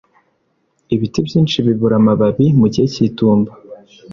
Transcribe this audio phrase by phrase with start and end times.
[0.95, 3.51] ibiti byinshi bibura amababi mu gihe cyitumba